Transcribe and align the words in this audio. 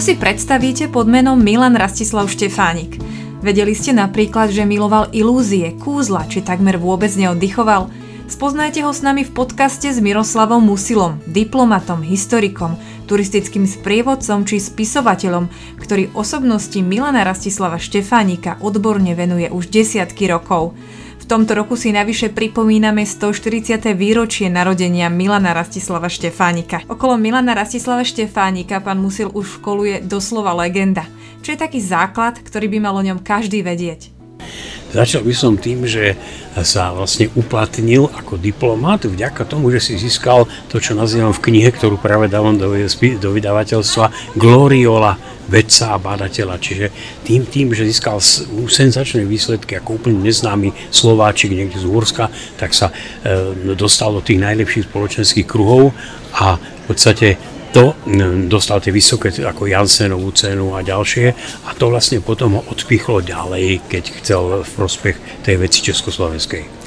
Čo 0.00 0.16
si 0.16 0.16
predstavíte 0.16 0.88
pod 0.88 1.12
menom 1.12 1.36
Milan 1.36 1.76
Rastislav 1.76 2.24
Štefánik? 2.32 2.96
Vedeli 3.44 3.76
ste 3.76 3.92
napríklad, 3.92 4.48
že 4.48 4.64
miloval 4.64 5.12
ilúzie, 5.12 5.76
kúzla, 5.76 6.24
či 6.24 6.40
takmer 6.40 6.80
vôbec 6.80 7.12
neoddychoval? 7.12 7.92
Spoznajte 8.24 8.80
ho 8.80 8.96
s 8.96 9.04
nami 9.04 9.28
v 9.28 9.36
podcaste 9.36 9.92
s 9.92 10.00
Miroslavom 10.00 10.64
Musilom, 10.64 11.20
diplomatom, 11.28 12.00
historikom, 12.00 12.80
turistickým 13.12 13.68
sprievodcom 13.68 14.48
či 14.48 14.56
spisovateľom, 14.56 15.52
ktorý 15.76 16.16
osobnosti 16.16 16.80
Milana 16.80 17.20
Rastislava 17.20 17.76
Štefánika 17.76 18.56
odborne 18.64 19.12
venuje 19.12 19.52
už 19.52 19.68
desiatky 19.68 20.32
rokov. 20.32 20.72
V 21.30 21.38
tomto 21.38 21.54
roku 21.54 21.78
si 21.78 21.94
navyše 21.94 22.34
pripomíname 22.34 23.06
140. 23.06 23.78
výročie 23.94 24.50
narodenia 24.50 25.06
Milana 25.06 25.54
Rastislava 25.54 26.10
Štefánika. 26.10 26.82
Okolo 26.90 27.14
Milana 27.14 27.54
Rastislava 27.54 28.02
Štefánika 28.02 28.82
pán 28.82 28.98
Musil 28.98 29.30
už 29.30 29.62
školuje 29.62 30.02
doslova 30.02 30.50
legenda. 30.58 31.06
Čo 31.38 31.54
je 31.54 31.62
taký 31.62 31.78
základ, 31.78 32.34
ktorý 32.42 32.66
by 32.74 32.78
mal 32.82 32.98
o 32.98 33.06
ňom 33.06 33.22
každý 33.22 33.62
vedieť? 33.62 34.10
Začal 34.90 35.22
by 35.22 35.30
som 35.30 35.54
tým, 35.54 35.86
že 35.86 36.18
sa 36.66 36.90
vlastne 36.90 37.30
uplatnil 37.38 38.10
ako 38.10 38.34
diplomat 38.34 39.06
vďaka 39.06 39.46
tomu, 39.46 39.70
že 39.70 39.78
si 39.78 40.02
získal 40.02 40.50
to, 40.66 40.82
čo 40.82 40.98
nazývam 40.98 41.30
v 41.30 41.46
knihe, 41.46 41.70
ktorú 41.70 41.94
práve 42.02 42.26
dávam 42.26 42.58
do, 42.58 42.74
do 43.22 43.28
vydavateľstva, 43.30 44.34
Gloriola 44.34 45.14
vedca 45.50 45.92
a 45.92 45.98
bádateľa. 45.98 46.62
Čiže 46.62 46.86
tým, 47.26 47.42
tým, 47.50 47.74
že 47.74 47.82
získal 47.90 48.22
senzačné 48.70 49.26
výsledky 49.26 49.74
ako 49.82 49.98
úplne 49.98 50.22
neznámy 50.22 50.70
Slováčik 50.94 51.50
niekde 51.50 51.82
z 51.82 51.90
Úrska, 51.90 52.30
tak 52.54 52.70
sa 52.70 52.94
e, 52.94 53.74
dostal 53.74 54.14
do 54.14 54.22
tých 54.22 54.38
najlepších 54.38 54.86
spoločenských 54.86 55.46
kruhov 55.50 55.90
a 56.38 56.54
v 56.54 56.84
podstate 56.86 57.34
to 57.70 57.94
dostal 58.50 58.82
tie 58.82 58.90
vysoké 58.90 59.30
ako 59.30 59.70
Jansenovú 59.70 60.34
cenu 60.34 60.74
a 60.74 60.82
ďalšie 60.82 61.26
a 61.66 61.70
to 61.78 61.86
vlastne 61.86 62.18
potom 62.18 62.58
ho 62.58 62.62
odpichlo 62.66 63.22
ďalej, 63.22 63.86
keď 63.86 64.04
chcel 64.22 64.66
v 64.66 64.70
prospech 64.74 65.16
tej 65.46 65.56
veci 65.62 65.78
Československej. 65.86 66.80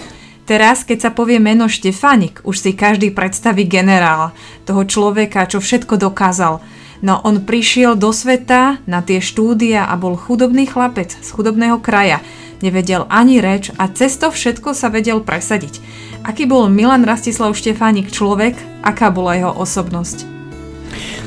Teraz, 0.44 0.84
keď 0.84 1.08
sa 1.08 1.12
povie 1.16 1.40
meno 1.40 1.72
Štefánik, 1.72 2.44
už 2.44 2.60
si 2.60 2.72
každý 2.76 3.16
predstaví 3.16 3.64
generála, 3.64 4.36
toho 4.68 4.84
človeka, 4.84 5.48
čo 5.48 5.64
všetko 5.64 5.96
dokázal. 5.96 6.60
No 7.04 7.20
on 7.28 7.44
prišiel 7.44 8.00
do 8.00 8.16
sveta 8.16 8.80
na 8.88 9.04
tie 9.04 9.20
štúdia 9.20 9.84
a 9.84 10.00
bol 10.00 10.16
chudobný 10.16 10.64
chlapec 10.64 11.12
z 11.12 11.30
chudobného 11.36 11.84
kraja. 11.84 12.24
Nevedel 12.64 13.04
ani 13.12 13.44
reč 13.44 13.76
a 13.76 13.92
cez 13.92 14.16
to 14.16 14.32
všetko 14.32 14.72
sa 14.72 14.88
vedel 14.88 15.20
presadiť. 15.20 15.84
Aký 16.24 16.48
bol 16.48 16.72
Milan 16.72 17.04
Rastislav 17.04 17.60
Štefánik 17.60 18.08
človek, 18.08 18.56
aká 18.88 19.12
bola 19.12 19.36
jeho 19.36 19.52
osobnosť? 19.52 20.33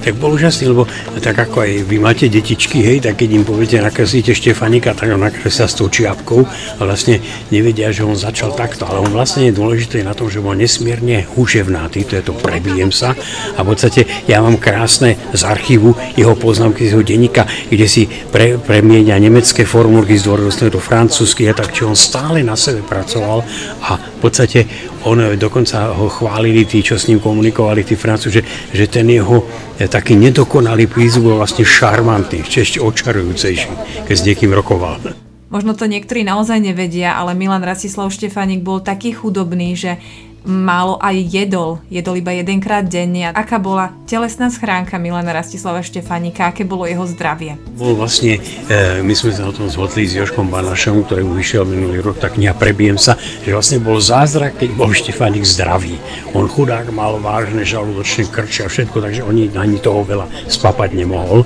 Tak 0.02 0.14
bol 0.18 0.34
úžasný, 0.34 0.70
lebo 0.70 0.86
tak 1.18 1.34
ako 1.34 1.66
aj 1.66 1.72
vy 1.86 1.96
máte 1.98 2.26
detičky, 2.30 2.82
hej, 2.82 3.02
tak 3.02 3.18
keď 3.18 3.28
im 3.42 3.44
poviete 3.44 3.82
nakreslíte 3.82 4.36
Štefanika, 4.36 4.94
tak 4.94 5.10
ho 5.10 5.18
nakreslia 5.18 5.66
s 5.66 5.74
tou 5.74 5.90
čiapkou 5.90 6.46
a 6.78 6.80
vlastne 6.82 7.18
nevedia, 7.50 7.90
že 7.90 8.06
on 8.06 8.14
začal 8.14 8.54
takto, 8.54 8.86
ale 8.86 9.02
on 9.02 9.10
vlastne 9.10 9.50
je 9.50 9.56
dôležité 9.56 10.06
na 10.06 10.14
tom, 10.14 10.30
že 10.30 10.38
bol 10.38 10.54
nesmierne 10.54 11.26
huževnátý, 11.34 12.06
to 12.06 12.18
je 12.18 12.22
to 12.22 12.34
prebijem 12.38 12.94
sa 12.94 13.18
a 13.56 13.60
v 13.62 13.66
podstate 13.66 14.06
ja 14.30 14.38
mám 14.38 14.60
krásne 14.60 15.18
z 15.34 15.42
archívu 15.42 15.94
jeho 16.14 16.38
poznámky 16.38 16.86
z 16.86 16.94
jeho 16.94 17.02
denníka, 17.02 17.48
kde 17.68 17.86
si 17.90 18.06
pre, 18.06 18.58
premienia 18.62 19.18
nemecké 19.18 19.66
formulky 19.66 20.14
z 20.16 20.26
do 20.70 20.80
francúzsky 20.80 21.48
a 21.50 21.54
tak, 21.54 21.72
či 21.72 21.82
on 21.82 21.98
stále 21.98 22.42
na 22.42 22.54
sebe 22.54 22.82
pracoval 22.82 23.42
a 23.82 23.98
podstate 24.26 24.66
on 25.06 25.38
dokonca 25.38 25.94
ho 25.94 26.10
chválili 26.10 26.66
tí, 26.66 26.82
čo 26.82 26.98
s 26.98 27.06
ním 27.06 27.22
komunikovali, 27.22 27.86
tí 27.86 27.94
francúzi, 27.94 28.42
že, 28.42 28.42
že 28.74 28.84
ten 28.90 29.06
jeho 29.06 29.46
taký 29.86 30.18
nedokonalý 30.18 30.90
prízvuk 30.90 31.30
bol 31.30 31.38
vlastne 31.38 31.62
šarmantný, 31.62 32.42
ešte 32.42 32.82
očarujúcejší, 32.82 34.02
keď 34.10 34.14
s 34.18 34.26
niekým 34.26 34.50
rokoval. 34.50 34.98
Možno 35.46 35.78
to 35.78 35.86
niektorí 35.86 36.26
naozaj 36.26 36.58
nevedia, 36.58 37.14
ale 37.14 37.38
Milan 37.38 37.62
Rastislav 37.62 38.10
Štefánik 38.10 38.66
bol 38.66 38.82
taký 38.82 39.14
chudobný, 39.14 39.78
že 39.78 40.02
málo 40.46 40.96
aj 41.02 41.18
jedol. 41.26 41.82
Jedol 41.90 42.22
iba 42.22 42.30
jedenkrát 42.32 42.86
denne. 42.86 43.34
Aká 43.34 43.58
bola 43.58 43.92
telesná 44.06 44.48
schránka 44.48 44.96
Milana 44.96 45.34
Rastislava 45.34 45.82
Štefánika? 45.82 46.48
Aké 46.48 46.62
bolo 46.62 46.86
jeho 46.86 47.02
zdravie? 47.04 47.58
Bol 47.74 47.98
vlastne, 47.98 48.38
e, 48.70 49.02
my 49.02 49.12
sme 49.12 49.34
sa 49.34 49.50
o 49.50 49.52
tom 49.52 49.66
zhodli 49.66 50.06
s 50.06 50.14
Joškom 50.14 50.48
Banašom, 50.48 51.04
ktorý 51.04 51.26
vyšiel 51.26 51.66
minulý 51.66 52.00
rok, 52.00 52.22
tak 52.22 52.38
kniha 52.38 52.54
Prebijem 52.54 52.96
sa, 52.96 53.18
že 53.18 53.52
vlastne 53.52 53.82
bol 53.82 53.98
zázrak, 53.98 54.62
keď 54.62 54.70
bol 54.78 54.94
Štefánik 54.94 55.42
zdravý. 55.44 55.98
On 56.32 56.46
chudák 56.46 56.88
mal 56.94 57.18
vážne 57.18 57.66
žalúdočné 57.66 58.30
krče 58.30 58.64
a 58.64 58.72
všetko, 58.72 59.02
takže 59.02 59.26
oni 59.26 59.50
ani 59.58 59.82
toho 59.82 60.06
veľa 60.06 60.30
spapať 60.46 60.94
nemohol. 60.94 61.42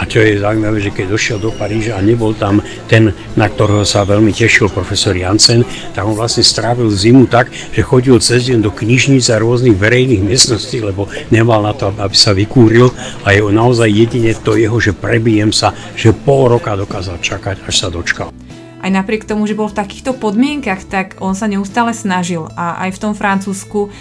A 0.00 0.08
čo 0.08 0.24
je 0.24 0.40
zaujímavé, 0.40 0.80
že 0.80 0.96
keď 0.96 1.12
došiel 1.12 1.36
do 1.36 1.52
Paríža 1.52 1.92
a 1.92 2.00
nebol 2.00 2.32
tam 2.32 2.64
ten, 2.88 3.12
na 3.36 3.52
ktorého 3.52 3.84
sa 3.84 4.08
veľmi 4.08 4.32
tešil 4.32 4.72
profesor 4.72 5.12
Jansen, 5.12 5.60
tak 5.92 6.08
on 6.08 6.16
vlastne 6.16 6.40
strávil 6.40 6.88
zimu 6.88 7.28
tak, 7.28 7.52
že 7.52 7.84
chodil 7.84 8.16
cez 8.24 8.48
deň 8.48 8.64
do 8.64 8.72
knižníc 8.72 9.28
a 9.28 9.36
rôznych 9.36 9.76
verejných 9.76 10.24
miestností, 10.24 10.80
lebo 10.80 11.04
nemal 11.28 11.60
na 11.60 11.76
to, 11.76 11.92
aby 11.92 12.16
sa 12.16 12.32
vykúril 12.32 12.88
a 13.28 13.36
je 13.36 13.44
naozaj 13.44 13.92
jedine 13.92 14.32
to 14.32 14.56
jeho, 14.56 14.80
že 14.80 14.96
prebijem 14.96 15.52
sa, 15.52 15.76
že 15.92 16.16
pol 16.16 16.48
roka 16.48 16.72
dokázal 16.72 17.20
čakať, 17.20 17.68
až 17.68 17.74
sa 17.76 17.92
dočkal. 17.92 18.32
Aj 18.80 18.88
napriek 18.88 19.28
tomu, 19.28 19.44
že 19.44 19.52
bol 19.52 19.68
v 19.68 19.76
takýchto 19.76 20.16
podmienkach, 20.16 20.88
tak 20.88 21.20
on 21.20 21.36
sa 21.36 21.44
neustále 21.44 21.92
snažil 21.92 22.48
a 22.56 22.88
aj 22.88 22.96
v 22.96 23.00
tom 23.04 23.12
Francúzsku 23.12 23.92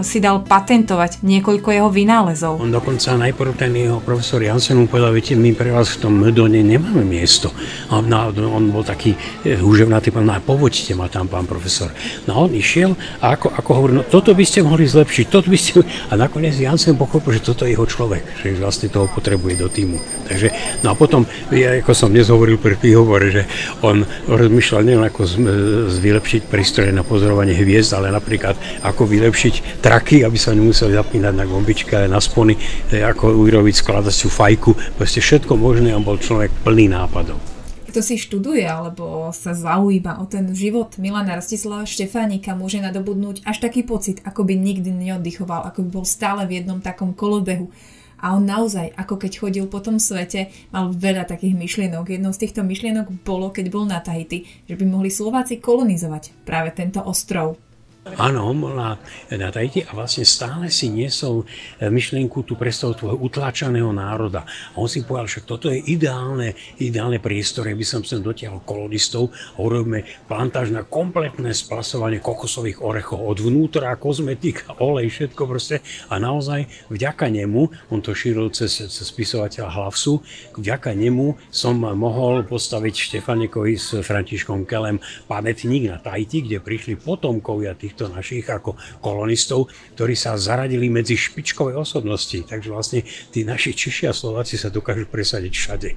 si 0.00 0.20
dal 0.20 0.44
patentovať 0.44 1.24
niekoľko 1.24 1.68
jeho 1.72 1.90
vynálezov. 1.92 2.60
On 2.60 2.72
dokonca 2.72 3.16
najprv 3.16 3.50
ten 3.56 3.72
jeho 3.76 4.00
profesor 4.00 4.40
Jansen 4.42 4.80
mu 4.80 4.86
povedal, 4.88 5.12
viete, 5.12 5.36
my 5.36 5.52
pre 5.56 5.72
vás 5.72 5.96
v 5.96 6.08
tom 6.08 6.12
Medone 6.20 6.60
nemáme 6.60 7.04
miesto. 7.04 7.52
Na, 7.88 8.28
on 8.28 8.72
bol 8.72 8.84
taký 8.84 9.16
e, 9.44 9.56
húževnatý, 9.56 10.12
pán, 10.12 10.28
no 10.28 10.34
povoďte 10.40 10.92
ma 10.96 11.08
tam, 11.08 11.28
pán 11.28 11.48
profesor. 11.48 11.92
No 12.28 12.48
on 12.48 12.52
išiel 12.52 12.96
a 13.20 13.36
ako, 13.36 13.52
ako 13.52 13.70
hovoril, 13.72 13.94
no 14.00 14.04
toto 14.04 14.32
by 14.32 14.44
ste 14.44 14.64
mohli 14.64 14.88
zlepšiť, 14.88 15.24
toto 15.28 15.48
by 15.48 15.58
ste... 15.58 15.80
A 16.10 16.18
nakoniec 16.18 16.56
Jansen 16.56 16.96
pochopil, 16.96 17.36
že 17.36 17.46
toto 17.46 17.64
je 17.64 17.76
jeho 17.76 17.86
človek, 17.86 18.24
že 18.40 18.56
vlastne 18.56 18.88
toho 18.88 19.06
potrebuje 19.12 19.54
do 19.60 19.68
týmu. 19.68 19.98
Takže, 20.26 20.48
no 20.82 20.92
a 20.92 20.94
potom, 20.98 21.22
ja, 21.52 21.76
ako 21.78 21.92
som 21.92 22.10
dnes 22.10 22.32
hovoril 22.32 22.58
pri 22.58 22.74
príhovore, 22.80 23.30
že 23.30 23.42
on 23.84 24.02
rozmýšľal 24.26 24.82
nielen 24.82 25.06
ako 25.06 25.22
z, 25.22 25.34
z 25.92 25.96
vylepšiť 26.02 26.42
prístroje 26.50 26.90
na 26.90 27.06
pozorovanie 27.06 27.54
hviezd, 27.54 27.94
ale 27.94 28.10
napríklad 28.10 28.58
ako 28.82 29.06
vylepšiť 29.06 29.82
traky, 29.86 30.26
aby 30.26 30.34
sa 30.34 30.50
nemuseli 30.50 30.98
zapínať 30.98 31.34
na 31.38 31.46
gombičke, 31.46 31.94
ale 31.94 32.10
na 32.10 32.18
spony, 32.18 32.58
e, 32.90 33.06
ako 33.06 33.38
urobiť 33.46 33.74
skladaciu 33.78 34.26
fajku, 34.26 34.98
proste 34.98 35.22
všetko 35.22 35.54
možné, 35.54 35.94
on 35.94 36.02
bol 36.02 36.18
človek 36.18 36.50
plný 36.66 36.90
nápadov 36.90 37.38
kto 37.96 38.04
si 38.04 38.20
študuje 38.20 38.60
alebo 38.60 39.32
sa 39.32 39.56
zaujíma 39.56 40.20
o 40.20 40.28
ten 40.28 40.52
život 40.52 41.00
Milana 41.00 41.40
Rastislava 41.40 41.88
Štefánika, 41.88 42.52
môže 42.52 42.76
nadobudnúť 42.76 43.40
až 43.48 43.64
taký 43.64 43.88
pocit, 43.88 44.20
ako 44.20 44.44
by 44.44 44.52
nikdy 44.52 44.92
neoddychoval, 44.92 45.64
ako 45.64 45.80
by 45.80 45.88
bol 45.88 46.04
stále 46.04 46.44
v 46.44 46.60
jednom 46.60 46.84
takom 46.84 47.16
kolobehu. 47.16 47.72
A 48.20 48.36
on 48.36 48.44
naozaj, 48.44 48.92
ako 49.00 49.16
keď 49.16 49.32
chodil 49.40 49.64
po 49.64 49.80
tom 49.80 49.96
svete, 49.96 50.52
mal 50.76 50.92
veľa 50.92 51.24
takých 51.24 51.56
myšlienok. 51.56 52.12
Jednou 52.12 52.36
z 52.36 52.44
týchto 52.44 52.68
myšlienok 52.68 53.24
bolo, 53.24 53.48
keď 53.48 53.72
bol 53.72 53.88
na 53.88 54.04
Tahiti, 54.04 54.44
že 54.68 54.76
by 54.76 54.84
mohli 54.84 55.08
Slováci 55.08 55.56
kolonizovať 55.56 56.44
práve 56.44 56.76
tento 56.76 57.00
ostrov. 57.00 57.56
Áno, 58.14 58.54
on 58.54 58.62
bol 58.62 58.70
na, 58.78 58.94
Tahiti 59.50 59.82
a 59.82 59.90
vlastne 59.90 60.22
stále 60.22 60.70
si 60.70 60.86
niesol 60.86 61.42
eh, 61.42 61.90
myšlienku 61.90 62.46
tú 62.46 62.54
predstavu 62.54 62.94
tvojho 62.94 63.18
utláčaného 63.18 63.90
národa. 63.90 64.46
A 64.46 64.78
on 64.78 64.86
si 64.86 65.02
povedal, 65.02 65.26
že 65.26 65.42
toto 65.42 65.66
je 65.66 65.82
ideálne, 65.82 66.54
ideálne 66.78 67.18
priestor, 67.18 67.66
by 67.66 67.82
som 67.82 68.06
sem 68.06 68.22
dotiahol 68.22 68.62
kolonistov 68.62 69.34
a 69.34 69.66
urobíme 69.66 70.06
plantáž 70.30 70.70
na 70.70 70.86
kompletné 70.86 71.50
splasovanie 71.50 72.22
kokosových 72.22 72.78
orechov 72.78 73.26
od 73.26 73.42
vnútra, 73.42 73.98
kozmetika, 73.98 74.78
olej, 74.78 75.10
všetko 75.10 75.42
proste. 75.42 75.82
A 76.06 76.22
naozaj 76.22 76.70
vďaka 76.86 77.26
nemu, 77.26 77.90
on 77.90 78.06
to 78.06 78.14
šíril 78.14 78.54
cez, 78.54 78.86
cez 78.86 79.02
spisovateľa 79.02 79.74
Hlavsu, 79.74 80.22
vďaka 80.54 80.94
nemu 80.94 81.34
som 81.50 81.74
mohol 81.82 82.46
postaviť 82.46 82.94
Štefanekovi 82.94 83.74
s 83.74 83.98
Františkom 83.98 84.62
Kelem 84.62 85.02
pamätník 85.26 85.90
na 85.90 85.98
Tahiti, 85.98 86.46
kde 86.46 86.62
prišli 86.62 86.94
potomkovia 86.94 87.74
tých 87.74 87.95
týchto 87.96 88.12
našich 88.12 88.44
ako 88.44 88.76
kolonistov, 89.00 89.72
ktorí 89.96 90.12
sa 90.12 90.36
zaradili 90.36 90.92
medzi 90.92 91.16
špičkové 91.16 91.72
osobnosti. 91.72 92.44
Takže 92.44 92.68
vlastne 92.68 93.00
tí 93.32 93.40
naši 93.40 93.72
Češi 93.72 94.04
a 94.04 94.12
Slováci 94.12 94.60
sa 94.60 94.68
dokážu 94.68 95.08
presadiť 95.08 95.54
všade. 95.56 95.88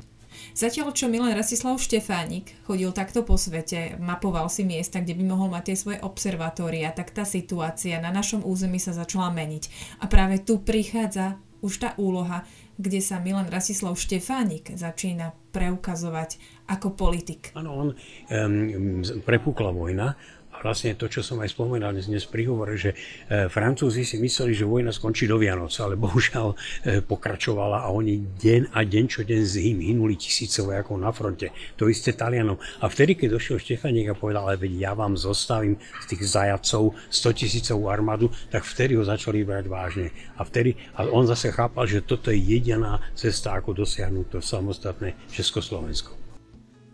Zatiaľ, 0.56 0.96
čo 0.96 1.12
Milan 1.12 1.36
Rastislav 1.36 1.76
Štefánik 1.76 2.56
chodil 2.64 2.90
takto 2.96 3.28
po 3.28 3.36
svete, 3.36 4.00
mapoval 4.00 4.48
si 4.48 4.64
miesta, 4.64 5.04
kde 5.04 5.20
by 5.20 5.24
mohol 5.28 5.52
mať 5.52 5.72
tie 5.72 5.76
svoje 5.76 6.00
observatória, 6.00 6.96
tak 6.96 7.12
tá 7.12 7.28
situácia 7.28 8.00
na 8.00 8.16
našom 8.16 8.48
území 8.48 8.80
sa 8.80 8.96
začala 8.96 9.28
meniť. 9.36 9.64
A 10.00 10.08
práve 10.08 10.40
tu 10.40 10.64
prichádza 10.64 11.36
už 11.60 11.84
tá 11.84 11.90
úloha, 12.00 12.48
kde 12.80 13.04
sa 13.04 13.20
Milan 13.20 13.52
Rastislav 13.52 14.00
Štefánik 14.00 14.72
začína 14.72 15.36
preukazovať 15.52 16.40
ako 16.72 16.96
politik. 16.96 17.52
Áno, 17.52 17.72
on 17.76 17.88
um, 17.92 19.04
prepukla 19.28 19.76
vojna 19.76 20.16
vlastne 20.62 20.96
to, 20.96 21.08
čo 21.08 21.24
som 21.24 21.40
aj 21.40 21.56
spomenal 21.56 21.96
dnes, 21.96 22.12
dnes 22.12 22.26
prihovore, 22.28 22.76
že 22.76 22.94
e, 22.94 23.48
Francúzi 23.48 24.04
si 24.04 24.20
mysleli, 24.20 24.52
že 24.52 24.68
vojna 24.68 24.92
skončí 24.92 25.26
do 25.26 25.40
Vianoc, 25.40 25.72
ale 25.80 25.96
bohužiaľ 25.96 26.48
e, 26.52 26.56
pokračovala 27.04 27.86
a 27.86 27.88
oni 27.90 28.20
deň 28.38 28.76
a 28.76 28.80
deň 28.84 29.06
čo 29.08 29.22
deň 29.24 29.42
z 29.48 29.56
hym 29.64 29.80
hynuli 29.80 30.20
tisíce 30.20 30.60
vojakov 30.60 31.00
na 31.00 31.10
fronte. 31.16 31.50
To 31.80 31.88
isté 31.88 32.12
Talianov. 32.12 32.60
A 32.84 32.92
vtedy, 32.92 33.16
keď 33.16 33.40
došiel 33.40 33.58
Štefaník 33.58 34.12
a 34.12 34.20
povedal, 34.20 34.46
ale 34.46 34.60
veď 34.60 34.72
ja 34.76 34.92
vám 34.92 35.16
zostavím 35.16 35.80
z 36.04 36.06
tých 36.16 36.24
zajacov 36.28 36.94
100 37.08 37.40
tisícovú 37.40 37.88
armádu, 37.88 38.28
tak 38.52 38.68
vtedy 38.68 39.00
ho 39.00 39.04
začali 39.08 39.48
brať 39.48 39.66
vážne. 39.72 40.08
A 40.36 40.44
vtedy, 40.44 40.76
a 41.00 41.08
on 41.08 41.24
zase 41.24 41.56
chápal, 41.56 41.88
že 41.88 42.04
toto 42.04 42.30
je 42.30 42.40
jediná 42.40 43.00
cesta, 43.16 43.56
ako 43.56 43.72
dosiahnuť 43.74 44.26
to 44.28 44.40
samostatné 44.44 45.16
Československo. 45.32 46.19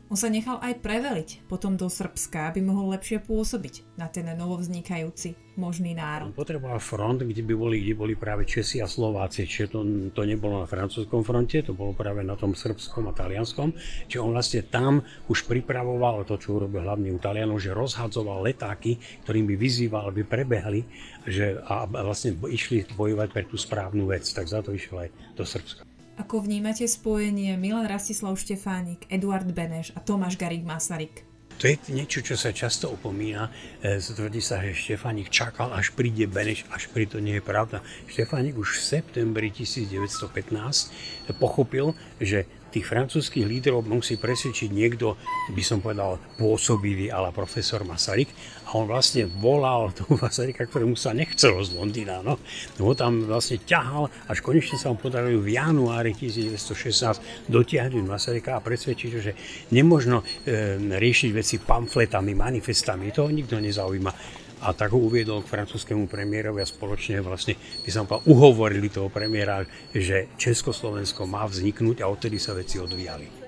On 0.06 0.14
sa 0.14 0.30
nechal 0.30 0.62
aj 0.62 0.86
preveliť 0.86 1.50
potom 1.50 1.74
do 1.74 1.90
Srbska, 1.90 2.54
aby 2.54 2.62
mohol 2.62 2.94
lepšie 2.94 3.26
pôsobiť 3.26 3.98
na 3.98 4.06
ten 4.06 4.30
novovznikajúci 4.38 5.34
možný 5.58 5.98
národ. 5.98 6.30
Potreboval 6.30 6.78
front, 6.78 7.26
kde 7.26 7.42
by 7.42 7.54
boli, 7.58 7.82
kde 7.82 7.98
boli 7.98 8.14
práve 8.14 8.46
Česi 8.46 8.78
a 8.84 8.86
Slováci. 8.86 9.50
Čiže 9.50 9.74
to, 9.74 9.80
to 10.14 10.22
nebolo 10.30 10.62
na 10.62 10.70
francúzskom 10.70 11.26
fronte, 11.26 11.66
to 11.66 11.74
bolo 11.74 11.98
práve 11.98 12.22
na 12.22 12.38
tom 12.38 12.54
srbskom 12.54 13.10
a 13.10 13.18
talianskom. 13.18 13.74
Čiže 14.06 14.22
on 14.22 14.38
vlastne 14.38 14.62
tam 14.70 15.02
už 15.26 15.50
pripravoval 15.50 16.22
to, 16.30 16.38
čo 16.38 16.62
urobil 16.62 16.86
hlavný 16.86 17.10
u 17.10 17.18
Talianov, 17.18 17.58
že 17.58 17.74
rozhadzoval 17.74 18.46
letáky, 18.46 19.02
ktorým 19.26 19.50
by 19.50 19.56
vyzýval, 19.58 20.14
aby 20.14 20.22
prebehli 20.22 20.86
že, 21.26 21.58
a 21.66 21.90
vlastne 21.90 22.38
išli 22.46 22.86
bojovať 22.94 23.30
pre 23.34 23.50
tú 23.50 23.58
správnu 23.58 24.06
vec. 24.06 24.22
Tak 24.30 24.46
za 24.46 24.62
to 24.62 24.70
išiel 24.70 25.08
aj 25.08 25.10
do 25.34 25.42
Srbska. 25.42 25.95
Ako 26.16 26.40
vnímate 26.48 26.88
spojenie 26.88 27.60
Milan 27.60 27.92
Rastislav 27.92 28.40
Štefánik, 28.40 29.04
Eduard 29.12 29.52
Beneš 29.52 29.92
a 29.96 30.00
Tomáš 30.00 30.40
Garik 30.40 30.64
Masaryk? 30.64 31.28
To 31.60 31.68
je 31.68 31.76
niečo, 31.92 32.24
čo 32.24 32.40
sa 32.40 32.56
často 32.56 32.88
opomína. 32.88 33.52
E, 33.80 34.00
tvrdí 34.00 34.40
sa, 34.40 34.64
že 34.64 34.76
Štefánik 34.76 35.28
čakal, 35.28 35.76
až 35.76 35.92
príde 35.92 36.24
Beneš, 36.28 36.64
až 36.72 36.88
pri 36.92 37.08
to 37.08 37.20
nie 37.20 37.40
je 37.40 37.44
pravda. 37.44 37.84
Štefánik 38.08 38.56
už 38.56 38.80
v 38.80 39.00
septembri 39.00 39.52
1915 39.52 41.36
pochopil, 41.36 41.96
že 42.20 42.48
tých 42.76 42.92
francúzských 42.92 43.48
líderov 43.48 43.88
musí 43.88 44.20
presvedčiť 44.20 44.68
niekto, 44.68 45.16
by 45.56 45.64
som 45.64 45.80
povedal, 45.80 46.20
pôsobivý, 46.36 47.08
ale 47.08 47.32
profesor 47.32 47.88
Masaryk. 47.88 48.28
A 48.68 48.76
on 48.76 48.92
vlastne 48.92 49.32
volal 49.32 49.90
toho 49.98 50.20
Masaryka, 50.20 50.68
ktorému 50.68 51.00
sa 51.00 51.16
nechcelo 51.16 51.64
z 51.64 51.80
Londýna. 51.80 52.20
No. 52.20 52.36
Ho 52.84 52.92
tam 52.92 53.24
vlastne 53.24 53.64
ťahal, 53.64 54.12
až 54.28 54.44
konečne 54.44 54.76
sa 54.76 54.92
mu 54.92 55.00
podarilo 55.00 55.40
v 55.40 55.56
januári 55.56 56.12
1916 56.12 57.48
dotiahnuť 57.48 58.04
Masaryka 58.04 58.60
a 58.60 58.64
presvedčiť, 58.64 59.12
že 59.24 59.32
nemožno 59.72 60.20
e, 60.44 60.76
riešiť 61.00 61.30
veci 61.32 61.56
pamfletami, 61.64 62.36
manifestami. 62.36 63.16
To 63.16 63.32
nikto 63.32 63.56
nezaujíma 63.56 64.45
a 64.66 64.74
tak 64.74 64.90
ho 64.98 64.98
uviedol 64.98 65.46
k 65.46 65.52
francúzskému 65.54 66.10
premiérovi 66.10 66.66
a 66.66 66.68
spoločne 66.68 67.22
vlastne 67.22 67.54
by 67.86 67.90
som 67.94 68.10
povedal, 68.10 68.26
uhovorili 68.34 68.90
toho 68.90 69.14
premiéra, 69.14 69.62
že 69.94 70.34
Československo 70.42 71.30
má 71.30 71.46
vzniknúť 71.46 72.02
a 72.02 72.10
odtedy 72.10 72.42
sa 72.42 72.58
veci 72.58 72.82
odvíjali. 72.82 73.45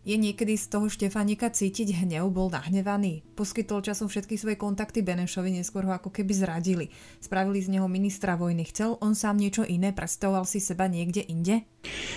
Je 0.00 0.16
niekedy 0.16 0.56
z 0.56 0.64
toho 0.72 0.88
Štefanika 0.88 1.52
cítiť 1.52 1.92
hnev, 1.92 2.32
bol 2.32 2.48
nahnevaný. 2.48 3.20
Poskytol 3.36 3.84
časom 3.84 4.08
všetky 4.08 4.40
svoje 4.40 4.56
kontakty 4.56 5.04
Benešovi, 5.04 5.52
neskôr 5.52 5.84
ho 5.84 5.92
ako 5.92 6.08
keby 6.08 6.32
zradili. 6.32 6.88
Spravili 7.20 7.60
z 7.60 7.76
neho 7.76 7.84
ministra 7.84 8.32
vojny. 8.32 8.64
Chcel 8.64 8.96
on 9.04 9.12
sám 9.12 9.36
niečo 9.36 9.60
iné? 9.60 9.92
Predstavoval 9.92 10.48
si 10.48 10.56
seba 10.56 10.88
niekde 10.88 11.20
inde? 11.28 11.68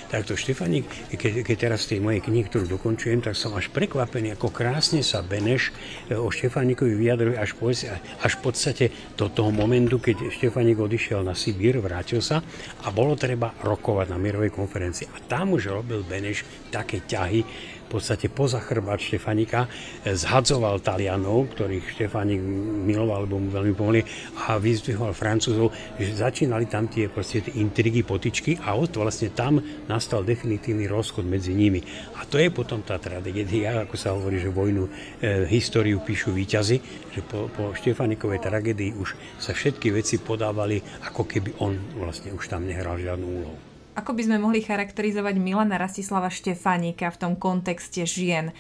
Takto 0.08 0.36
Štefanik, 0.36 0.88
keď, 1.12 1.44
keď 1.44 1.56
teraz 1.60 1.88
tej 1.88 2.00
mojej 2.00 2.24
knihy, 2.24 2.48
ktorú 2.48 2.72
dokončujem, 2.72 3.24
tak 3.24 3.36
som 3.36 3.52
až 3.56 3.72
prekvapený, 3.72 4.36
ako 4.36 4.52
krásne 4.52 5.04
sa 5.04 5.20
Beneš 5.24 5.72
e, 6.08 6.16
o 6.16 6.28
Štefanikovi 6.28 6.96
vyjadruje 6.96 7.36
až, 7.36 7.56
po, 7.56 7.72
až 7.72 8.32
v 8.32 8.42
podstate 8.44 8.92
do 9.16 9.28
toho 9.32 9.52
momentu, 9.52 10.00
keď 10.00 10.32
Štefanik 10.32 10.80
odišiel 10.80 11.24
na 11.24 11.36
Sibír, 11.36 11.80
vrátil 11.80 12.20
sa 12.20 12.44
a 12.84 12.92
bolo 12.92 13.16
treba 13.16 13.56
rokovať 13.64 14.12
na 14.12 14.20
mierovej 14.20 14.52
konferencii. 14.52 15.08
A 15.16 15.24
tam 15.24 15.56
už 15.56 15.72
robil 15.72 16.04
Beneš 16.04 16.44
také 16.68 17.00
ťahy, 17.08 17.44
podstate 17.88 18.32
poza 18.32 18.64
chrbát 18.64 18.98
Štefanika 19.00 19.68
eh, 19.68 20.16
zhadzoval 20.16 20.80
Talianov, 20.80 21.54
ktorých 21.54 21.86
Štefanik 21.94 22.40
miloval, 22.88 23.26
lebo 23.28 23.40
mu 23.40 23.50
veľmi 23.52 23.74
pomohli 23.76 24.02
a 24.48 24.58
vyzdvihoval 24.58 25.12
Francúzov, 25.12 25.74
že 26.00 26.16
začínali 26.16 26.66
tam 26.70 26.88
tie, 26.88 27.12
proste, 27.12 27.44
tie 27.44 27.60
intrigy, 27.60 28.02
potičky 28.06 28.62
a 28.64 28.74
od 28.78 28.94
vlastne 28.94 29.34
tam 29.34 29.60
nastal 29.90 30.24
definitívny 30.24 30.88
rozchod 30.88 31.28
medzi 31.28 31.52
nimi. 31.52 31.84
A 32.20 32.26
to 32.30 32.40
je 32.40 32.50
potom 32.54 32.82
tá 32.86 32.98
tragédia, 33.02 33.84
ako 33.84 33.96
sa 34.00 34.14
hovorí, 34.14 34.40
že 34.40 34.54
vojnu, 34.54 34.88
e, 35.20 35.50
históriu 35.50 36.00
píšu 36.02 36.32
výťazy, 36.32 36.78
že 37.14 37.22
po, 37.26 37.50
po 37.52 37.74
Štefanikovej 37.74 38.40
tragédii 38.42 38.96
už 38.96 39.16
sa 39.42 39.52
všetky 39.52 39.92
veci 39.92 40.22
podávali, 40.22 40.82
ako 41.10 41.26
keby 41.26 41.60
on 41.60 41.76
vlastne 41.98 42.32
už 42.32 42.48
tam 42.48 42.66
nehral 42.70 42.98
žiadnu 43.02 43.28
úlohu. 43.28 43.73
Ako 43.94 44.18
by 44.18 44.26
sme 44.26 44.42
mohli 44.42 44.66
charakterizovať 44.66 45.38
Milana 45.38 45.78
Rastislava 45.78 46.34
Štefánika 46.34 47.14
v 47.14 47.20
tom 47.22 47.34
kontexte 47.38 48.10
žien? 48.10 48.50
E, 48.50 48.54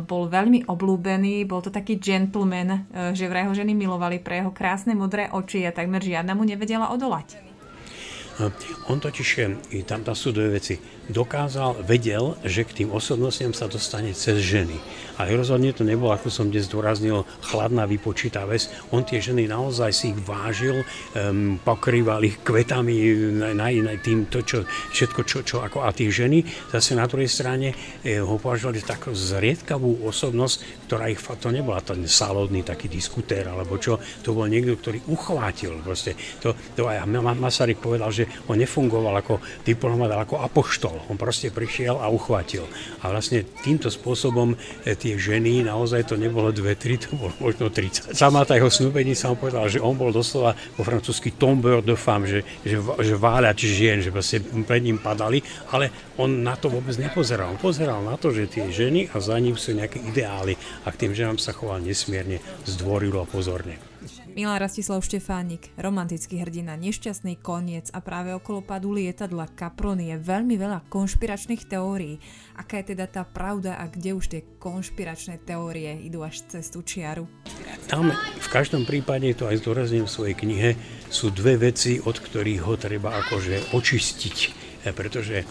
bol 0.00 0.24
veľmi 0.24 0.64
oblúbený, 0.64 1.44
bol 1.44 1.60
to 1.60 1.68
taký 1.68 2.00
gentleman, 2.00 2.88
e, 2.88 3.12
že 3.12 3.28
vraj 3.28 3.44
ho 3.44 3.52
ženy 3.52 3.76
milovali 3.76 4.24
pre 4.24 4.40
jeho 4.40 4.48
krásne 4.56 4.96
modré 4.96 5.28
oči 5.36 5.68
a 5.68 5.76
takmer 5.76 6.00
žiadna 6.00 6.32
mu 6.32 6.48
nevedela 6.48 6.88
odolať. 6.96 7.49
On 8.88 8.96
totiž, 8.96 9.28
i 9.76 9.84
tam, 9.84 10.00
tam 10.00 10.16
sú 10.16 10.32
dve 10.32 10.56
veci, 10.56 10.80
dokázal, 11.10 11.82
vedel, 11.82 12.38
že 12.46 12.62
k 12.64 12.82
tým 12.82 12.94
osobnostiam 12.94 13.50
sa 13.50 13.66
dostane 13.66 14.14
cez 14.14 14.40
ženy. 14.40 14.78
Ale 15.20 15.36
rozhodne 15.36 15.74
to 15.76 15.84
nebolo, 15.84 16.16
ako 16.16 16.32
som 16.32 16.48
dnes 16.48 16.70
zdôraznil, 16.70 17.28
chladná 17.44 17.84
vypočítá 17.84 18.48
vec. 18.48 18.72
On 18.88 19.04
tie 19.04 19.20
ženy 19.20 19.44
naozaj 19.50 19.90
si 19.92 20.16
ich 20.16 20.20
vážil, 20.24 20.80
um, 21.12 21.60
pokrýval 21.60 22.24
ich 22.24 22.40
kvetami, 22.40 22.96
na, 23.36 23.52
na, 23.68 23.94
tým, 24.00 24.32
to, 24.32 24.40
čo, 24.40 24.64
všetko, 24.64 25.20
čo, 25.28 25.38
čo 25.44 25.56
ako 25.60 25.84
a 25.84 25.92
tie 25.92 26.08
ženy 26.08 26.40
zase 26.72 26.96
na 26.96 27.04
druhej 27.04 27.28
strane 27.28 27.74
eh, 28.00 28.22
ho 28.22 28.40
považovali 28.40 28.80
takú 28.80 29.12
zriedkavú 29.12 30.08
osobnosť, 30.08 30.88
ktorá 30.88 31.12
ich, 31.12 31.20
to 31.20 31.52
nebola 31.52 31.84
ten 31.84 32.08
salódny 32.08 32.64
taký 32.64 32.88
diskutér, 32.88 33.50
alebo 33.50 33.76
čo, 33.76 34.00
to 34.24 34.32
bol 34.32 34.48
niekto, 34.48 34.78
ktorý 34.78 35.04
uchvátil. 35.10 35.76
Proste. 35.84 36.16
To, 36.40 36.56
to 36.72 36.88
aj 36.88 37.04
Masaryk 37.10 37.82
povedal, 37.82 38.08
že 38.14 38.29
on 38.48 38.56
nefungoval 38.58 39.14
ako 39.20 39.38
diplomat, 39.62 40.10
ale 40.12 40.24
ako 40.24 40.42
apoštol. 40.42 40.96
On 41.08 41.16
proste 41.16 41.52
prišiel 41.52 41.98
a 41.98 42.08
uchvátil. 42.08 42.66
A 43.02 43.10
vlastne 43.10 43.46
týmto 43.62 43.88
spôsobom 43.88 44.54
eh, 44.84 44.94
tie 44.94 45.16
ženy, 45.16 45.64
naozaj 45.64 46.10
to 46.10 46.14
nebolo 46.18 46.50
dve, 46.50 46.74
tri, 46.74 46.96
to 46.96 47.14
bolo 47.14 47.32
možno 47.40 47.70
30. 47.72 48.14
Sama 48.16 48.42
tá 48.42 48.56
jeho 48.56 48.70
snúbenica 48.72 49.30
mu 49.30 49.36
povedala, 49.36 49.66
že 49.70 49.82
on 49.82 49.94
bol 49.94 50.10
doslova 50.10 50.56
po 50.76 50.82
francúzsky 50.82 51.34
tombeur 51.34 51.80
de 51.84 51.94
femme, 51.94 52.26
že, 52.26 52.40
že, 52.66 52.80
že 52.80 53.14
váľač 53.14 53.70
žien, 53.70 54.02
že 54.02 54.12
vlastne 54.12 54.42
pred 54.66 54.82
ním 54.82 54.98
padali, 54.98 55.40
ale 55.70 56.09
on 56.20 56.44
na 56.44 56.52
to 56.52 56.68
vôbec 56.68 56.92
nepozeral. 57.00 57.48
On 57.48 57.56
pozeral 57.56 58.04
na 58.04 58.20
to, 58.20 58.28
že 58.28 58.52
tie 58.52 58.68
ženy 58.68 59.08
a 59.08 59.16
za 59.24 59.40
ním 59.40 59.56
sú 59.56 59.72
nejaké 59.72 60.04
ideály 60.04 60.60
a 60.84 60.92
k 60.92 61.08
tým 61.08 61.16
ženám 61.16 61.40
sa 61.40 61.56
choval 61.56 61.80
nesmierne 61.80 62.44
zdvorilo 62.68 63.24
a 63.24 63.26
pozorne. 63.26 63.80
Milan 64.30 64.62
Rastislav 64.62 65.02
Štefánik, 65.02 65.74
romantický 65.74 66.38
hrdina, 66.38 66.78
nešťastný 66.78 67.42
koniec 67.42 67.90
a 67.90 67.98
práve 67.98 68.30
okolo 68.30 68.62
padu 68.62 68.94
lietadla 68.94 69.50
Caproni 69.58 70.14
je 70.14 70.16
veľmi 70.22 70.54
veľa 70.54 70.86
konšpiračných 70.86 71.66
teórií. 71.66 72.22
Aká 72.54 72.78
je 72.78 72.94
teda 72.94 73.10
tá 73.10 73.26
pravda 73.26 73.74
a 73.74 73.90
kde 73.90 74.14
už 74.14 74.24
tie 74.30 74.46
konšpiračné 74.62 75.42
teórie 75.42 75.98
idú 76.06 76.22
až 76.22 76.46
cez 76.46 76.70
tú 76.70 76.86
čiaru? 76.86 77.26
Tam 77.90 78.14
v 78.14 78.48
každom 78.48 78.86
prípade, 78.86 79.26
to 79.34 79.50
aj 79.50 79.66
zdôrazním 79.66 80.06
v 80.06 80.14
svojej 80.14 80.36
knihe, 80.38 80.70
sú 81.10 81.34
dve 81.34 81.58
veci, 81.58 81.98
od 81.98 82.14
ktorých 82.14 82.62
ho 82.70 82.78
treba 82.78 83.18
akože 83.26 83.74
očistiť 83.74 84.69
pretože 84.96 85.42
e, 85.42 85.44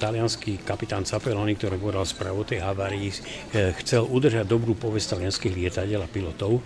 talianský 0.00 0.64
kapitán 0.64 1.04
Capeloni, 1.04 1.52
ktorý 1.56 1.76
povedal 1.76 2.08
správu 2.08 2.48
tej 2.48 2.64
havárii, 2.64 3.12
e, 3.12 3.76
chcel 3.84 4.08
udržať 4.08 4.48
dobrú 4.48 4.72
povesť 4.72 5.20
talianských 5.20 5.52
lietadiel 5.52 6.00
a 6.00 6.08
pilotov 6.08 6.64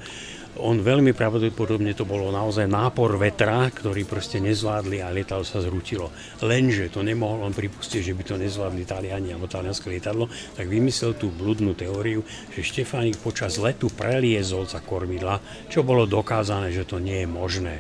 on 0.60 0.80
veľmi 0.80 1.12
pravdepodobne 1.12 1.92
to 1.92 2.08
bolo 2.08 2.32
naozaj 2.32 2.64
nápor 2.64 3.20
vetra, 3.20 3.68
ktorý 3.68 4.08
proste 4.08 4.40
nezvládli 4.40 5.04
a 5.04 5.12
lietadlo 5.12 5.44
sa 5.44 5.60
zrútilo. 5.60 6.12
Lenže 6.40 6.88
to 6.92 7.04
nemohol 7.04 7.44
on 7.44 7.52
pripustiť, 7.52 8.00
že 8.00 8.16
by 8.16 8.22
to 8.24 8.34
nezvládli 8.40 8.82
Taliani 8.88 9.36
alebo 9.36 9.50
talianské 9.50 9.92
lietadlo, 9.92 10.28
tak 10.56 10.68
vymyslel 10.68 11.16
tú 11.16 11.28
bludnú 11.28 11.76
teóriu, 11.76 12.24
že 12.52 12.64
Štefánik 12.64 13.20
počas 13.20 13.60
letu 13.60 13.92
preliezol 13.92 14.64
za 14.64 14.80
kormidla, 14.80 15.40
čo 15.68 15.84
bolo 15.84 16.08
dokázané, 16.08 16.72
že 16.72 16.88
to 16.88 17.00
nie 17.00 17.24
je 17.24 17.28
možné 17.28 17.76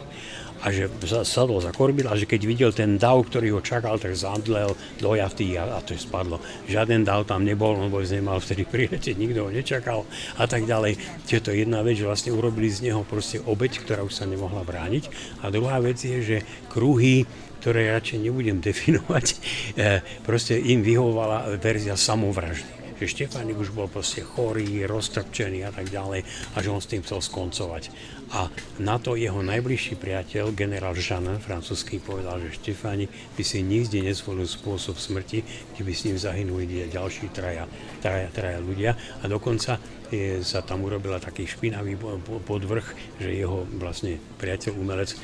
a 0.64 0.72
že 0.72 0.88
sadol 1.26 1.60
za 1.60 1.72
kormidla 1.74 2.16
a 2.16 2.20
že 2.20 2.24
keď 2.24 2.40
videl 2.42 2.70
ten 2.72 2.96
dav, 2.96 3.20
ktorý 3.28 3.54
ho 3.54 3.60
čakal, 3.60 4.00
tak 4.00 4.16
zadlel 4.16 4.72
dojatý 4.96 5.54
a, 5.60 5.76
a 5.76 5.80
to 5.84 5.92
je 5.92 6.00
spadlo. 6.00 6.40
Žiaden 6.66 7.04
dav 7.04 7.28
tam 7.28 7.44
nebol, 7.44 7.76
on 7.76 7.92
vôbec 7.92 8.08
nemal 8.08 8.40
vtedy 8.40 8.64
prileteť, 8.64 9.14
nikto 9.14 9.46
ho 9.46 9.50
nečakal 9.52 10.08
a 10.40 10.44
tak 10.48 10.64
ďalej. 10.64 10.96
Čiže 11.28 11.52
jedna 11.52 11.84
vec, 11.84 12.00
že 12.00 12.08
vlastne 12.08 12.32
urobili 12.32 12.65
z 12.68 12.90
neho 12.90 13.02
proste 13.06 13.40
obeď, 13.42 13.82
ktorá 13.82 14.00
už 14.04 14.12
sa 14.12 14.24
nemohla 14.28 14.62
brániť. 14.62 15.08
A 15.42 15.50
druhá 15.50 15.80
vec 15.80 15.98
je, 16.02 16.18
že 16.20 16.38
kruhy 16.68 17.24
ktoré 17.56 17.90
radšej 17.98 18.22
nebudem 18.22 18.62
definovať, 18.68 19.26
eh, 19.74 19.98
proste 20.22 20.54
im 20.54 20.86
vyhovovala 20.86 21.58
verzia 21.58 21.98
samovraždy 21.98 22.75
že 22.96 23.12
Štefánik 23.12 23.56
už 23.56 23.72
bol 23.72 23.86
proste 23.86 24.24
chorý, 24.24 24.84
roztrpčený 24.88 25.68
a 25.68 25.70
tak 25.72 25.92
ďalej 25.92 26.24
a 26.54 26.56
že 26.60 26.72
on 26.72 26.80
s 26.80 26.90
tým 26.90 27.04
chcel 27.04 27.20
skoncovať. 27.20 27.92
A 28.34 28.50
na 28.82 28.98
to 28.98 29.14
jeho 29.14 29.38
najbližší 29.38 29.94
priateľ, 29.94 30.50
generál 30.50 30.98
Jean, 30.98 31.38
francúzsky, 31.38 32.02
povedal, 32.02 32.42
že 32.42 32.58
Štefánik 32.58 33.06
by 33.38 33.42
si 33.46 33.62
nikdy 33.62 34.02
nezvolil 34.02 34.50
spôsob 34.50 34.98
smrti, 34.98 35.46
kde 35.74 35.82
by 35.86 35.92
s 35.94 36.04
ním 36.10 36.18
zahynuli 36.18 36.90
ďalší 36.90 37.30
traja, 37.30 37.70
traja, 38.02 38.26
traja 38.34 38.58
ľudia 38.58 38.98
a 39.22 39.24
dokonca 39.30 39.78
je, 40.10 40.42
sa 40.42 40.62
tam 40.62 40.86
urobila 40.86 41.18
taký 41.18 41.46
špinavý 41.46 41.98
podvrh, 42.46 42.86
že 43.18 43.30
jeho 43.30 43.66
vlastne 43.78 44.18
priateľ 44.38 44.72
umelec 44.78 45.10
e, 45.14 45.16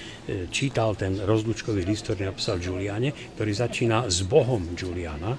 čítal 0.50 0.98
ten 0.98 1.22
rozlučkový 1.22 1.86
list, 1.86 2.10
ktorý 2.10 2.30
napísal 2.30 2.58
Giuliane, 2.58 3.14
ktorý 3.38 3.52
začína 3.54 4.10
s 4.10 4.26
Bohom 4.26 4.74
Giuliana, 4.74 5.38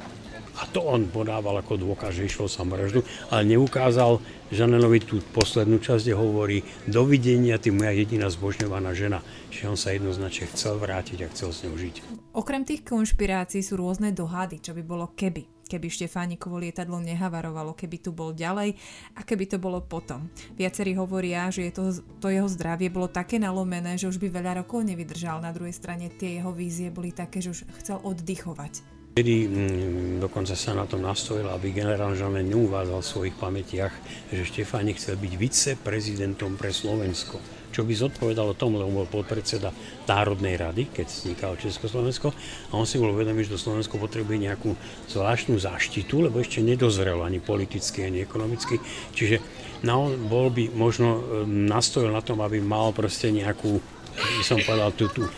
a 0.59 0.69
to 0.69 0.85
on 0.85 1.09
podával 1.09 1.57
ako 1.57 1.81
dôkaz, 1.81 2.13
že 2.13 2.29
išlo 2.29 2.45
samovraždu, 2.45 3.01
ale 3.33 3.41
neukázal 3.49 4.21
Žanenovi 4.53 5.01
tú 5.01 5.17
poslednú 5.33 5.81
časť, 5.81 6.13
kde 6.13 6.15
hovorí 6.15 6.57
dovidenia, 6.85 7.57
ty 7.57 7.73
moja 7.73 7.89
jediná 7.89 8.29
zbožňovaná 8.29 8.93
žena. 8.93 9.25
Čiže 9.49 9.65
on 9.65 9.77
sa 9.79 9.97
jednoznačne 9.97 10.45
chcel 10.53 10.77
vrátiť 10.77 11.25
a 11.25 11.31
chcel 11.33 11.49
s 11.49 11.65
ňou 11.65 11.73
žiť. 11.73 11.95
Okrem 12.37 12.61
tých 12.61 12.85
konšpirácií 12.85 13.65
sú 13.65 13.81
rôzne 13.81 14.13
dohady, 14.13 14.61
čo 14.61 14.77
by 14.77 14.83
bolo 14.85 15.09
keby 15.17 15.53
keby 15.63 15.89
Štefánikovo 15.89 16.61
lietadlo 16.61 17.01
nehavarovalo, 17.01 17.73
keby 17.73 17.97
tu 17.97 18.13
bol 18.13 18.29
ďalej 18.29 18.77
a 19.17 19.25
keby 19.25 19.49
to 19.49 19.57
bolo 19.57 19.81
potom. 19.81 20.29
Viacerí 20.53 20.93
hovoria, 20.93 21.49
že 21.49 21.65
je 21.65 21.73
to, 21.73 21.83
to 22.21 22.29
jeho 22.29 22.45
zdravie 22.45 22.93
bolo 22.93 23.09
také 23.09 23.41
nalomené, 23.41 23.97
že 23.97 24.05
už 24.05 24.21
by 24.21 24.29
veľa 24.29 24.61
rokov 24.61 24.85
nevydržal. 24.85 25.41
Na 25.41 25.49
druhej 25.49 25.73
strane 25.73 26.13
tie 26.13 26.37
jeho 26.37 26.53
vízie 26.53 26.93
boli 26.93 27.09
také, 27.09 27.41
že 27.41 27.57
už 27.57 27.65
chcel 27.81 27.97
oddychovať. 28.05 29.02
Vtedy 29.13 29.45
mm, 29.45 30.25
dokonca 30.25 30.57
sa 30.57 30.73
na 30.73 30.89
tom 30.89 31.05
nastojil, 31.05 31.45
aby 31.45 31.69
generál 31.69 32.17
Žané 32.17 32.41
neuvádzal 32.49 32.97
v 32.97 33.11
svojich 33.13 33.35
pamätiach, 33.37 33.93
že 34.33 34.41
Štefánik 34.41 34.97
chcel 34.97 35.21
byť 35.21 35.33
viceprezidentom 35.37 36.57
pre 36.57 36.73
Slovensko. 36.73 37.37
Čo 37.69 37.85
by 37.85 37.93
zodpovedalo 37.93 38.57
tomu, 38.57 38.81
lebo 38.81 39.05
bol 39.05 39.05
podpredseda 39.05 39.69
Národnej 40.09 40.57
rady, 40.57 40.89
keď 40.89 41.13
vznikalo 41.13 41.61
Československo. 41.61 42.33
A 42.33 42.73
on 42.73 42.89
si 42.89 42.97
bol 42.97 43.13
uvedomý, 43.13 43.45
že 43.45 43.53
to 43.53 43.61
Slovensko 43.61 44.01
potrebuje 44.01 44.49
nejakú 44.49 44.73
zvláštnu 45.05 45.61
záštitu, 45.61 46.25
lebo 46.25 46.41
ešte 46.41 46.65
nedozrel 46.65 47.21
ani 47.21 47.37
politicky, 47.37 48.09
ani 48.09 48.25
ekonomicky. 48.25 48.81
Čiže 49.13 49.37
no, 49.85 50.09
bol 50.25 50.49
by 50.49 50.73
možno 50.73 51.21
e, 51.21 51.21
nastojil 51.45 52.09
na 52.09 52.25
tom, 52.25 52.41
aby 52.41 52.57
mal 52.57 52.89
proste 52.97 53.29
nejakú, 53.29 53.77
by 54.17 54.41
som 54.41 54.57
povedal, 54.57 54.89
tú, 54.97 55.05
tú 55.13 55.29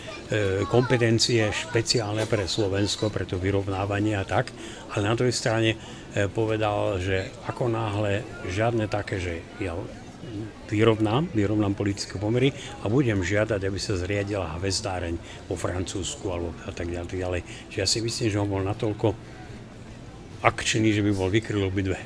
kompetencie 0.66 1.54
špeciálne 1.54 2.26
pre 2.26 2.50
Slovensko, 2.50 3.14
pre 3.14 3.30
to 3.30 3.38
vyrovnávanie 3.38 4.18
a 4.18 4.26
tak, 4.26 4.50
ale 4.98 5.06
na 5.06 5.14
druhej 5.14 5.36
strane 5.36 5.78
e, 5.78 5.78
povedal, 6.26 6.98
že 6.98 7.30
ako 7.46 7.70
náhle 7.70 8.26
žiadne 8.50 8.90
také, 8.90 9.22
že 9.22 9.46
ja 9.62 9.78
vyrovnám, 10.66 11.30
vyrovnám 11.30 11.78
politické 11.78 12.18
pomery 12.18 12.50
a 12.82 12.90
budem 12.90 13.22
žiadať, 13.22 13.62
aby 13.62 13.78
sa 13.78 13.94
zriadila 13.94 14.58
hvezdáreň 14.58 15.46
vo 15.46 15.56
Francúzsku 15.56 16.26
alebo 16.34 16.50
a 16.66 16.74
tak 16.74 16.90
ďalej, 16.90 17.08
tak 17.08 17.22
ďalej. 17.22 17.42
Že 17.70 17.78
ja 17.78 17.88
si 17.88 18.00
myslím, 18.02 18.28
že 18.34 18.42
on 18.42 18.50
bol 18.50 18.64
natoľko 18.66 19.14
akčný, 20.42 20.94
že 20.94 21.06
by 21.06 21.12
bol 21.14 21.30
vykryl 21.30 21.70
obidve 21.70 21.98
e, 21.98 22.06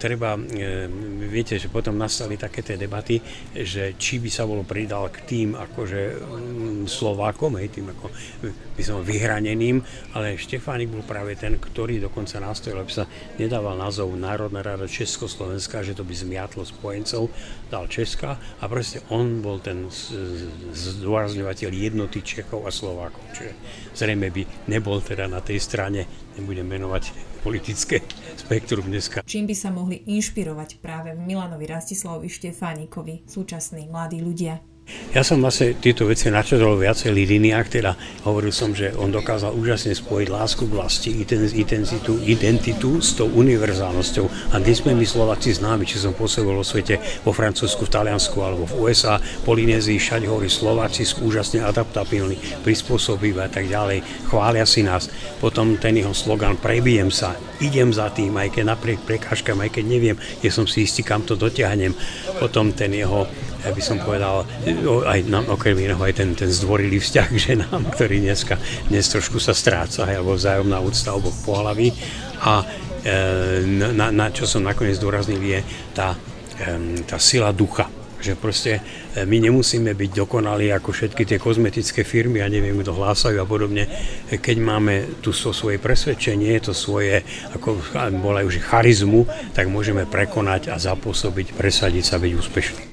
treba, 0.00 0.40
e, 0.40 0.88
viete, 1.28 1.60
že 1.60 1.68
potom 1.68 1.92
nastali 2.00 2.40
také 2.40 2.64
tie 2.64 2.80
debaty, 2.80 3.20
že 3.52 4.00
či 4.00 4.16
by 4.16 4.30
sa 4.32 4.48
bolo 4.48 4.64
pridal 4.64 5.12
k 5.12 5.28
tým 5.28 5.48
akože 5.52 6.00
mm, 6.16 6.84
Slovákom, 6.88 7.60
hej, 7.60 7.68
tým 7.68 7.92
ako 7.92 8.08
by 8.72 8.82
som 8.82 9.04
vyhraneným, 9.04 9.84
ale 10.16 10.40
Štefánik 10.40 10.88
bol 10.88 11.04
práve 11.04 11.36
ten, 11.36 11.60
ktorý 11.60 12.00
dokonca 12.00 12.40
nastojil, 12.40 12.80
aby 12.80 12.92
sa 12.92 13.04
nedával 13.36 13.76
názov 13.76 14.16
Národná 14.16 14.64
rada 14.64 14.88
Československa, 14.88 15.84
že 15.84 15.92
to 15.92 16.00
by 16.00 16.16
zmiatlo 16.16 16.64
spojencov, 16.64 17.28
dal 17.68 17.84
Česka 17.92 18.40
a 18.40 18.64
proste 18.64 19.04
on 19.12 19.44
bol 19.44 19.60
ten 19.60 19.84
zdôrazňovateľ 20.72 21.70
jednoty 21.70 22.24
Čechov 22.24 22.64
a 22.64 22.72
Slovákov, 22.72 23.20
čiže 23.36 23.52
zrejme 23.92 24.32
by 24.32 24.72
nebol 24.72 25.04
teda 25.04 25.28
na 25.28 25.44
tej 25.44 25.60
strane, 25.60 26.08
nebudem 26.40 26.64
menovať 26.64 27.32
politické 27.42 28.00
spektrum 28.38 28.86
dneska. 28.86 29.26
Čím 29.26 29.41
by 29.44 29.54
sa 29.54 29.68
mohli 29.70 30.02
inšpirovať 30.08 30.80
práve 30.80 31.12
v 31.12 31.20
Milanovi 31.22 31.68
Rastislavovi 31.68 32.26
Štefánikovi 32.26 33.28
súčasní 33.28 33.86
mladí 33.90 34.22
ľudia? 34.24 34.71
Ja 35.12 35.20
som 35.20 35.44
vlastne 35.44 35.76
tieto 35.76 36.08
veci 36.08 36.32
načetol 36.32 36.80
v 36.80 36.88
viacerých 36.88 37.36
liniách, 37.36 37.68
teda 37.68 37.92
hovoril 38.24 38.48
som, 38.48 38.72
že 38.72 38.96
on 38.96 39.12
dokázal 39.12 39.52
úžasne 39.52 39.92
spojiť 39.92 40.28
lásku 40.32 40.64
k 40.64 40.72
vlasti, 40.72 41.12
intenzitu, 41.12 42.16
identitu 42.24 42.96
s 42.96 43.12
tou 43.12 43.28
univerzálnosťou. 43.28 44.56
A 44.56 44.58
dnes 44.58 44.80
sme 44.80 44.96
my 44.96 45.04
Slováci 45.04 45.52
známi, 45.52 45.84
či 45.84 46.00
som 46.00 46.16
pôsobil 46.16 46.56
vo 46.56 46.64
svete, 46.64 46.96
vo 47.28 47.36
Francúzsku, 47.36 47.84
v 47.84 47.92
Taliansku 47.92 48.40
alebo 48.40 48.64
v 48.64 48.88
USA, 48.88 49.20
Polynézii, 49.44 50.00
všade 50.00 50.24
hovorí 50.32 50.48
Slováci 50.48 51.04
sú 51.04 51.28
úžasne 51.28 51.60
adaptabilní, 51.60 52.64
prispôsobiví 52.64 53.36
a 53.36 53.52
tak 53.52 53.68
ďalej. 53.68 54.00
Chvália 54.32 54.64
si 54.64 54.80
nás. 54.80 55.12
Potom 55.44 55.76
ten 55.76 55.92
jeho 55.92 56.16
slogan 56.16 56.56
prebijem 56.56 57.12
sa, 57.12 57.36
idem 57.60 57.92
za 57.92 58.08
tým, 58.10 58.32
aj 58.34 58.56
keď 58.56 58.64
napriek 58.74 59.04
prekážkam, 59.04 59.60
aj 59.60 59.76
keď 59.76 59.84
neviem, 59.86 60.16
je 60.40 60.48
som 60.48 60.64
si 60.64 60.88
istý, 60.88 61.04
kam 61.04 61.20
to 61.22 61.36
dotiahnem. 61.36 61.92
Potom 62.40 62.72
ten 62.72 62.96
jeho 62.96 63.28
ja 63.62 63.70
by 63.70 63.82
som 63.82 64.02
povedal, 64.02 64.42
aj 65.06 65.18
nám 65.30 65.46
okrem 65.50 65.78
iného 65.78 66.00
aj 66.02 66.18
ten, 66.18 66.34
ten 66.34 66.50
zdvorilý 66.50 66.98
vzťah 66.98 67.28
k 67.30 67.42
ženám, 67.54 67.82
ktorý 67.94 68.18
dneska, 68.18 68.58
dnes 68.90 69.06
trošku 69.06 69.38
sa 69.38 69.54
stráca, 69.54 70.06
alebo 70.06 70.34
vzájomná 70.34 70.82
úcta 70.82 71.14
oboch 71.14 71.34
pohlaví. 71.46 71.94
A 72.42 72.66
e, 73.06 73.62
na, 73.94 74.10
na, 74.10 74.26
čo 74.34 74.50
som 74.50 74.66
nakoniec 74.66 74.98
zdôraznil 74.98 75.38
je 75.38 75.60
tá, 75.94 76.18
e, 76.58 77.06
tá 77.06 77.22
sila 77.22 77.54
ducha 77.54 77.86
že 78.22 78.38
proste 78.38 78.78
e, 78.78 79.26
my 79.26 79.50
nemusíme 79.50 79.90
byť 79.98 80.10
dokonali 80.14 80.70
ako 80.70 80.94
všetky 80.94 81.26
tie 81.26 81.42
kozmetické 81.42 82.06
firmy 82.06 82.38
a 82.38 82.46
neviem, 82.46 82.78
kto 82.78 82.94
hlásajú 82.94 83.42
a 83.42 83.46
podobne. 83.46 83.90
Keď 84.30 84.56
máme 84.62 85.18
tu 85.18 85.34
so 85.34 85.50
svoje 85.50 85.82
presvedčenie, 85.82 86.62
to 86.62 86.70
svoje, 86.70 87.26
ako 87.50 87.82
volajú, 88.22 88.48
že 88.48 88.62
charizmu, 88.62 89.26
tak 89.52 89.66
môžeme 89.66 90.06
prekonať 90.06 90.70
a 90.70 90.78
zapôsobiť, 90.78 91.58
presadiť 91.58 92.04
sa, 92.06 92.22
byť 92.22 92.32
úspešný. 92.38 92.91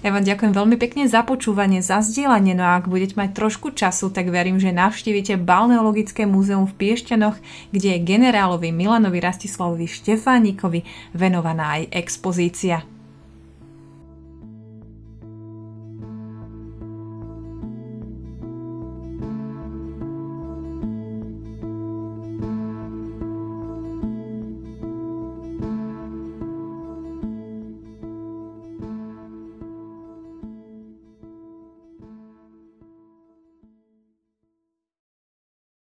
Ja 0.00 0.16
vám 0.16 0.24
ďakujem 0.24 0.56
veľmi 0.56 0.80
pekne 0.80 1.04
za 1.04 1.20
počúvanie, 1.20 1.84
za 1.84 2.00
zdieľanie, 2.00 2.56
no 2.56 2.64
a 2.64 2.80
ak 2.80 2.88
budete 2.88 3.20
mať 3.20 3.36
trošku 3.36 3.76
času, 3.76 4.08
tak 4.08 4.32
verím, 4.32 4.56
že 4.56 4.72
navštívite 4.72 5.36
Balneologické 5.36 6.24
múzeum 6.24 6.64
v 6.64 6.72
Piešťanoch, 6.72 7.36
kde 7.68 8.00
je 8.00 8.06
generálovi 8.08 8.72
Milanovi 8.72 9.20
Rastislavovi 9.20 9.84
Štefánikovi 9.84 10.88
venovaná 11.12 11.84
aj 11.84 11.92
expozícia. 11.92 12.80